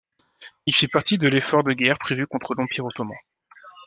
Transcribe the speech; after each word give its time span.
Il 0.65 0.73
fit 0.73 0.87
partie 0.87 1.19
de 1.19 1.27
l'effort 1.27 1.63
de 1.63 1.73
guerre 1.73 1.99
prévue 1.99 2.25
contre 2.25 2.55
l'Empire 2.55 2.85
ottoman. 2.85 3.15